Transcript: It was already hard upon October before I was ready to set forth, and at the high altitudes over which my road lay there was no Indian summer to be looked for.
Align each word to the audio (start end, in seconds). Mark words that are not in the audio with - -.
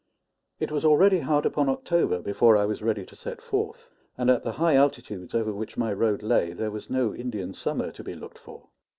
It 0.59 0.71
was 0.71 0.83
already 0.83 1.19
hard 1.19 1.45
upon 1.45 1.69
October 1.69 2.23
before 2.23 2.57
I 2.57 2.65
was 2.65 2.81
ready 2.81 3.05
to 3.05 3.15
set 3.15 3.39
forth, 3.39 3.91
and 4.17 4.31
at 4.31 4.41
the 4.43 4.53
high 4.53 4.73
altitudes 4.75 5.35
over 5.35 5.53
which 5.53 5.77
my 5.77 5.93
road 5.93 6.23
lay 6.23 6.53
there 6.53 6.71
was 6.71 6.89
no 6.89 7.13
Indian 7.13 7.53
summer 7.53 7.91
to 7.91 8.03
be 8.03 8.15
looked 8.15 8.39
for. 8.39 8.69